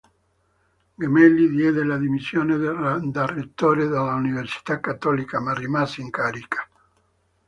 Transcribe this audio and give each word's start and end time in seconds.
Gemelli 0.97 1.47
diede 1.51 1.83
le 1.83 1.99
dimissioni 1.99 2.57
da 2.57 3.25
Rettore 3.27 3.87
della 3.87 4.15
Università 4.15 4.79
Cattolica 4.79 5.39
ma 5.39 5.53
rimase 5.53 6.01
in 6.01 6.09
carica. 6.09 6.67